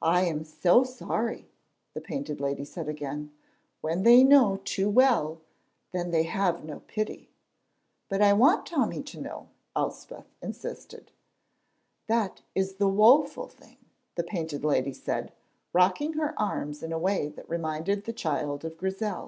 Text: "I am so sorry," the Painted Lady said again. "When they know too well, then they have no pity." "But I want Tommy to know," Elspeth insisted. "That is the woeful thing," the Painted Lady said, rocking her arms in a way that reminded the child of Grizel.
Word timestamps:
"I 0.00 0.22
am 0.22 0.44
so 0.44 0.82
sorry," 0.82 1.50
the 1.92 2.00
Painted 2.00 2.40
Lady 2.40 2.64
said 2.64 2.88
again. 2.88 3.32
"When 3.82 4.02
they 4.02 4.24
know 4.24 4.62
too 4.64 4.88
well, 4.88 5.42
then 5.92 6.10
they 6.10 6.22
have 6.22 6.64
no 6.64 6.80
pity." 6.86 7.28
"But 8.08 8.22
I 8.22 8.32
want 8.32 8.64
Tommy 8.64 9.02
to 9.02 9.20
know," 9.20 9.48
Elspeth 9.76 10.24
insisted. 10.40 11.10
"That 12.06 12.40
is 12.54 12.76
the 12.76 12.88
woeful 12.88 13.48
thing," 13.48 13.76
the 14.14 14.24
Painted 14.24 14.64
Lady 14.64 14.94
said, 14.94 15.34
rocking 15.74 16.14
her 16.14 16.32
arms 16.40 16.82
in 16.82 16.90
a 16.90 16.98
way 16.98 17.28
that 17.28 17.46
reminded 17.50 18.04
the 18.04 18.14
child 18.14 18.64
of 18.64 18.78
Grizel. 18.78 19.26